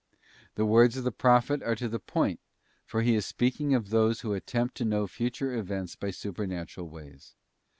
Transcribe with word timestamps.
The 0.55 0.65
words 0.65 0.97
of 0.97 1.03
the 1.03 1.11
Prophet 1.11 1.61
are 1.61 1.75
to 1.75 1.87
the 1.87 1.99
point, 1.99 2.39
for 2.87 3.03
he 3.03 3.13
is 3.13 3.23
speaking 3.23 3.75
of 3.75 3.91
those 3.91 4.21
who 4.21 4.33
attempted 4.33 4.83
to 4.83 4.89
know 4.89 5.05
future 5.05 5.53
events 5.53 5.95
by 5.95 6.09
supernatural 6.09 6.89
ways. 6.89 7.35